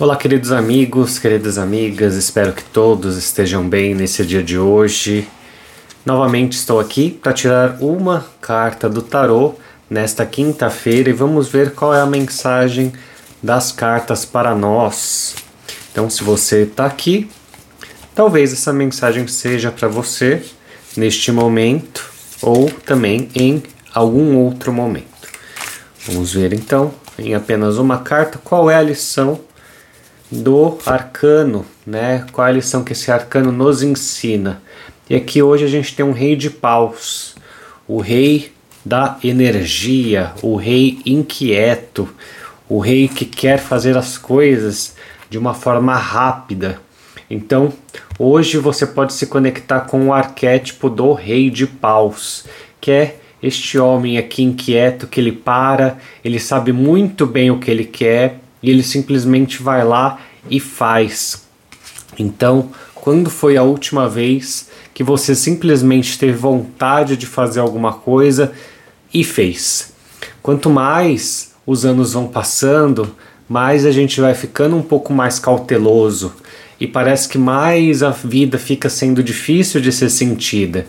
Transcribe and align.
Olá, 0.00 0.16
queridos 0.16 0.50
amigos, 0.50 1.18
queridas 1.18 1.58
amigas, 1.58 2.14
espero 2.14 2.54
que 2.54 2.64
todos 2.64 3.18
estejam 3.18 3.68
bem 3.68 3.94
nesse 3.94 4.24
dia 4.24 4.42
de 4.42 4.56
hoje. 4.56 5.28
Novamente 6.06 6.54
estou 6.54 6.80
aqui 6.80 7.10
para 7.10 7.34
tirar 7.34 7.76
uma 7.82 8.24
carta 8.40 8.88
do 8.88 9.02
tarô 9.02 9.56
nesta 9.90 10.24
quinta-feira 10.24 11.10
e 11.10 11.12
vamos 11.12 11.48
ver 11.48 11.74
qual 11.74 11.94
é 11.94 12.00
a 12.00 12.06
mensagem 12.06 12.94
das 13.42 13.72
cartas 13.72 14.24
para 14.24 14.54
nós. 14.54 15.34
Então, 15.92 16.08
se 16.08 16.24
você 16.24 16.62
está 16.62 16.86
aqui, 16.86 17.30
talvez 18.14 18.54
essa 18.54 18.72
mensagem 18.72 19.28
seja 19.28 19.70
para 19.70 19.86
você 19.86 20.42
neste 20.96 21.30
momento 21.30 22.10
ou 22.40 22.70
também 22.70 23.28
em 23.34 23.62
algum 23.92 24.38
outro 24.38 24.72
momento. 24.72 25.28
Vamos 26.06 26.32
ver 26.32 26.54
então, 26.54 26.90
em 27.18 27.34
apenas 27.34 27.76
uma 27.76 27.98
carta, 27.98 28.40
qual 28.42 28.70
é 28.70 28.76
a 28.76 28.82
lição 28.82 29.49
do 30.30 30.78
arcano, 30.86 31.66
né? 31.86 32.24
Qual 32.32 32.46
a 32.46 32.50
lição 32.50 32.84
que 32.84 32.92
esse 32.92 33.10
arcano 33.10 33.50
nos 33.50 33.82
ensina? 33.82 34.62
E 35.08 35.16
aqui 35.16 35.42
hoje 35.42 35.64
a 35.64 35.68
gente 35.68 35.94
tem 35.94 36.04
um 36.04 36.12
rei 36.12 36.36
de 36.36 36.48
paus, 36.48 37.34
o 37.88 38.00
rei 38.00 38.52
da 38.84 39.18
energia, 39.24 40.32
o 40.40 40.54
rei 40.54 41.00
inquieto, 41.04 42.08
o 42.68 42.78
rei 42.78 43.08
que 43.08 43.24
quer 43.24 43.58
fazer 43.58 43.96
as 43.96 44.16
coisas 44.16 44.94
de 45.28 45.36
uma 45.36 45.52
forma 45.52 45.96
rápida. 45.96 46.80
Então, 47.28 47.72
hoje 48.18 48.58
você 48.58 48.86
pode 48.86 49.12
se 49.12 49.26
conectar 49.26 49.80
com 49.80 50.06
o 50.06 50.12
arquétipo 50.12 50.88
do 50.88 51.12
rei 51.12 51.50
de 51.50 51.66
paus, 51.66 52.44
que 52.80 52.90
é 52.90 53.16
este 53.42 53.78
homem 53.78 54.18
aqui 54.18 54.42
inquieto 54.42 55.06
que 55.06 55.20
ele 55.20 55.32
para, 55.32 55.98
ele 56.24 56.38
sabe 56.38 56.72
muito 56.72 57.26
bem 57.26 57.50
o 57.50 57.58
que 57.58 57.70
ele 57.70 57.84
quer 57.84 58.40
e 58.62 58.70
ele 58.70 58.82
simplesmente 58.82 59.62
vai 59.62 59.84
lá 59.84 60.18
e 60.48 60.60
faz. 60.60 61.44
Então, 62.18 62.70
quando 62.94 63.30
foi 63.30 63.56
a 63.56 63.62
última 63.62 64.08
vez 64.08 64.68
que 64.92 65.02
você 65.02 65.34
simplesmente 65.34 66.18
teve 66.18 66.32
vontade 66.32 67.16
de 67.16 67.26
fazer 67.26 67.60
alguma 67.60 67.94
coisa 67.94 68.52
e 69.12 69.24
fez? 69.24 69.92
Quanto 70.42 70.70
mais 70.70 71.52
os 71.66 71.84
anos 71.84 72.12
vão 72.12 72.26
passando, 72.26 73.14
mais 73.48 73.84
a 73.84 73.90
gente 73.90 74.20
vai 74.20 74.34
ficando 74.34 74.76
um 74.76 74.82
pouco 74.82 75.12
mais 75.12 75.38
cauteloso 75.38 76.34
e 76.78 76.86
parece 76.86 77.28
que 77.28 77.36
mais 77.36 78.02
a 78.02 78.10
vida 78.10 78.58
fica 78.58 78.88
sendo 78.88 79.22
difícil 79.22 79.80
de 79.80 79.92
ser 79.92 80.08
sentida. 80.08 80.86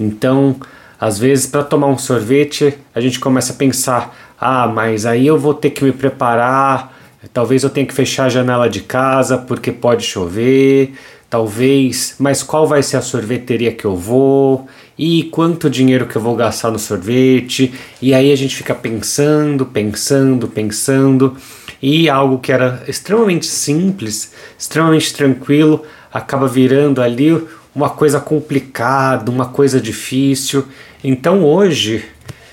Então, 0.00 0.56
às 0.98 1.18
vezes, 1.18 1.46
para 1.46 1.62
tomar 1.62 1.88
um 1.88 1.98
sorvete, 1.98 2.78
a 2.94 3.00
gente 3.00 3.20
começa 3.20 3.52
a 3.52 3.56
pensar: 3.56 4.16
ah, 4.40 4.66
mas 4.66 5.04
aí 5.04 5.26
eu 5.26 5.38
vou 5.38 5.52
ter 5.52 5.70
que 5.70 5.84
me 5.84 5.92
preparar 5.92 6.93
Talvez 7.32 7.62
eu 7.62 7.70
tenha 7.70 7.86
que 7.86 7.94
fechar 7.94 8.26
a 8.26 8.28
janela 8.28 8.68
de 8.68 8.80
casa 8.80 9.38
porque 9.38 9.72
pode 9.72 10.04
chover. 10.04 10.94
Talvez, 11.28 12.14
mas 12.18 12.42
qual 12.42 12.66
vai 12.66 12.82
ser 12.82 12.96
a 12.96 13.00
sorveteria 13.00 13.72
que 13.72 13.84
eu 13.84 13.96
vou? 13.96 14.68
E 14.96 15.24
quanto 15.24 15.68
dinheiro 15.68 16.06
que 16.06 16.14
eu 16.14 16.22
vou 16.22 16.36
gastar 16.36 16.70
no 16.70 16.78
sorvete? 16.78 17.74
E 18.00 18.14
aí 18.14 18.30
a 18.30 18.36
gente 18.36 18.54
fica 18.54 18.74
pensando, 18.74 19.66
pensando, 19.66 20.46
pensando. 20.46 21.36
E 21.82 22.08
algo 22.08 22.38
que 22.38 22.52
era 22.52 22.84
extremamente 22.86 23.46
simples, 23.46 24.32
extremamente 24.56 25.12
tranquilo, 25.12 25.82
acaba 26.12 26.46
virando 26.46 27.02
ali 27.02 27.44
uma 27.74 27.90
coisa 27.90 28.20
complicada, 28.20 29.30
uma 29.30 29.46
coisa 29.46 29.80
difícil. 29.80 30.64
Então 31.02 31.42
hoje, 31.42 32.04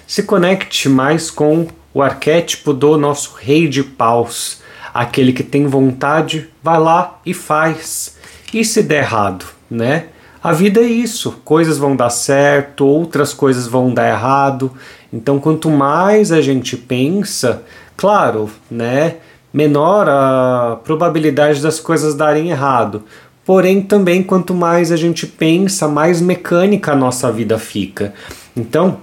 se 0.08 0.24
conecte 0.24 0.90
mais 0.90 1.30
com 1.30 1.68
o 1.94 2.02
arquétipo 2.02 2.74
do 2.74 2.98
nosso 2.98 3.36
rei 3.40 3.68
de 3.68 3.84
paus 3.84 4.61
Aquele 4.94 5.34
que 5.34 5.44
tem 5.44 5.68
vontade, 5.68 6.50
vai 6.64 6.80
lá 6.80 7.20
e 7.26 7.34
faz. 7.34 8.18
E 8.54 8.66
se 8.66 8.84
der 8.84 9.04
errado, 9.04 9.46
né? 9.70 10.06
A 10.44 10.52
vida 10.52 10.82
é 10.82 10.86
isso, 10.86 11.40
coisas 11.46 11.78
vão 11.78 11.96
dar 11.96 12.10
certo, 12.10 12.86
outras 12.86 13.32
coisas 13.32 13.68
vão 13.68 13.94
dar 13.94 14.10
errado. 14.10 14.72
Então, 15.14 15.40
quanto 15.40 15.70
mais 15.70 16.32
a 16.32 16.42
gente 16.42 16.76
pensa, 16.76 17.62
claro, 17.96 18.50
né, 18.70 19.18
menor 19.54 20.10
a 20.10 20.80
probabilidade 20.84 21.62
das 21.62 21.80
coisas 21.80 22.16
darem 22.16 22.50
errado. 22.50 23.04
Porém, 23.46 23.82
também 23.82 24.24
quanto 24.24 24.54
mais 24.54 24.92
a 24.92 24.96
gente 24.96 25.28
pensa, 25.28 25.88
mais 25.88 26.22
mecânica 26.22 26.94
a 26.94 26.96
nossa 26.96 27.32
vida 27.32 27.60
fica. 27.60 28.14
Então, 28.56 28.98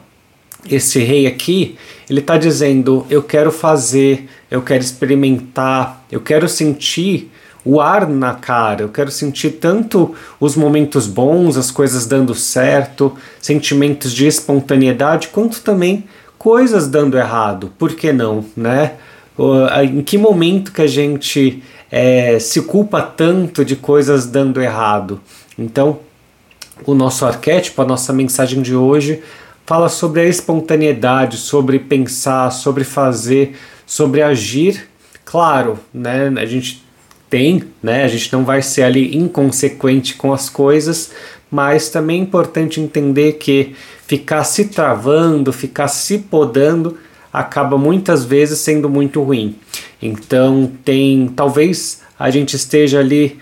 esse 0.69 0.99
rei 1.01 1.27
aqui, 1.27 1.77
ele 2.09 2.21
está 2.21 2.37
dizendo: 2.37 3.07
eu 3.11 3.23
quero 3.23 3.53
fazer, 3.53 4.29
eu 4.51 4.63
quero 4.63 4.83
experimentar, 4.83 6.05
eu 6.11 6.21
quero 6.21 6.49
sentir 6.49 7.31
o 7.65 7.81
ar 7.81 8.09
na 8.09 8.35
cara, 8.35 8.83
eu 8.83 8.89
quero 8.89 9.11
sentir 9.11 9.51
tanto 9.53 10.15
os 10.41 10.57
momentos 10.57 11.07
bons, 11.07 11.57
as 11.57 11.71
coisas 11.71 12.07
dando 12.07 12.35
certo, 12.35 13.15
sentimentos 13.41 14.13
de 14.13 14.27
espontaneidade, 14.27 15.29
quanto 15.29 15.61
também 15.61 16.05
coisas 16.39 16.89
dando 16.89 17.19
errado. 17.19 17.73
Por 17.79 17.95
que 17.95 18.13
não, 18.13 18.45
né? 18.57 18.95
Em 19.83 20.03
que 20.03 20.17
momento 20.17 20.73
que 20.73 20.83
a 20.83 20.87
gente 20.87 21.63
é, 21.91 22.39
se 22.39 22.63
culpa 22.63 23.03
tanto 23.03 23.65
de 23.65 23.77
coisas 23.77 24.27
dando 24.27 24.61
errado? 24.61 25.21
Então, 25.59 26.01
o 26.87 26.95
nosso 26.95 27.27
arquétipo, 27.27 27.83
a 27.83 27.85
nossa 27.85 28.13
mensagem 28.13 28.63
de 28.63 28.75
hoje 28.75 29.23
fala 29.69 29.91
sobre 29.91 30.23
a 30.23 30.25
espontaneidade, 30.25 31.37
sobre 31.37 31.79
pensar, 31.79 32.51
sobre 32.51 32.85
fazer, 32.85 33.55
sobre 33.85 34.23
agir. 34.23 34.89
Claro, 35.27 35.79
né, 35.93 36.33
a 36.39 36.47
gente 36.47 36.83
tem, 37.29 37.65
né, 37.83 38.03
a 38.03 38.09
gente 38.09 38.33
não 38.33 38.47
vai 38.47 38.63
ser 38.63 38.85
ali 38.85 39.15
inconsequente 39.15 40.15
com 40.15 40.33
as 40.33 40.49
coisas, 40.49 41.11
mas 41.51 41.91
também 41.91 42.19
é 42.19 42.23
importante 42.23 42.81
entender 42.81 43.35
que 43.35 43.75
ficar 44.07 44.43
se 44.45 44.69
travando, 44.69 45.53
ficar 45.53 45.89
se 45.89 46.17
podando, 46.17 46.97
acaba 47.31 47.77
muitas 47.77 48.25
vezes 48.25 48.61
sendo 48.61 48.89
muito 48.89 49.23
ruim. 49.23 49.55
Então 50.01 50.73
tem, 50.83 51.29
talvez 51.37 52.01
a 52.19 52.31
gente 52.31 52.57
esteja 52.57 53.01
ali 53.01 53.39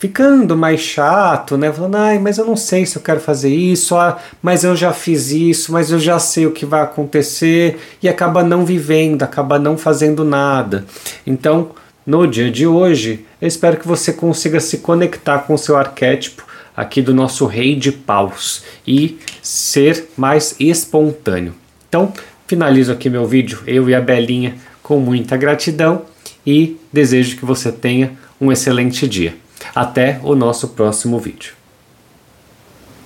ficando 0.00 0.56
mais 0.56 0.80
chato, 0.80 1.58
né? 1.58 1.70
Falando, 1.70 1.96
ai, 1.96 2.18
mas 2.18 2.38
eu 2.38 2.46
não 2.46 2.56
sei 2.56 2.86
se 2.86 2.96
eu 2.96 3.02
quero 3.02 3.20
fazer 3.20 3.54
isso, 3.54 3.94
ah, 3.96 4.18
mas 4.42 4.64
eu 4.64 4.74
já 4.74 4.94
fiz 4.94 5.30
isso, 5.30 5.72
mas 5.72 5.92
eu 5.92 6.00
já 6.00 6.18
sei 6.18 6.46
o 6.46 6.52
que 6.52 6.64
vai 6.64 6.80
acontecer 6.80 7.78
e 8.02 8.08
acaba 8.08 8.42
não 8.42 8.64
vivendo, 8.64 9.22
acaba 9.22 9.58
não 9.58 9.76
fazendo 9.76 10.24
nada. 10.24 10.86
Então, 11.26 11.72
no 12.06 12.26
dia 12.26 12.50
de 12.50 12.66
hoje, 12.66 13.26
eu 13.42 13.46
espero 13.46 13.76
que 13.76 13.86
você 13.86 14.10
consiga 14.10 14.58
se 14.58 14.78
conectar 14.78 15.40
com 15.40 15.52
o 15.52 15.58
seu 15.58 15.76
arquétipo 15.76 16.46
aqui 16.74 17.02
do 17.02 17.12
nosso 17.12 17.44
rei 17.44 17.76
de 17.76 17.92
paus 17.92 18.64
e 18.86 19.18
ser 19.42 20.08
mais 20.16 20.56
espontâneo. 20.58 21.54
Então, 21.90 22.10
finalizo 22.46 22.90
aqui 22.90 23.10
meu 23.10 23.26
vídeo, 23.26 23.58
eu 23.66 23.90
e 23.90 23.94
a 23.94 24.00
Belinha, 24.00 24.54
com 24.82 24.98
muita 24.98 25.36
gratidão 25.36 26.06
e 26.46 26.78
desejo 26.90 27.36
que 27.36 27.44
você 27.44 27.70
tenha 27.70 28.12
um 28.40 28.50
excelente 28.50 29.06
dia. 29.06 29.34
Até 29.74 30.20
o 30.22 30.34
nosso 30.34 30.68
próximo 30.68 31.18
vídeo. 31.18 31.59